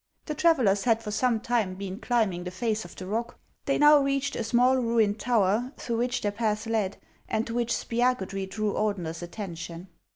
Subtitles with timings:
[0.25, 3.99] The travellers had for some time been climbing the face of the rock; they now
[3.99, 6.97] reached a small, ruined tower, through which their path led,
[7.29, 9.89] and to which Spiagudry drew Ordener's attention.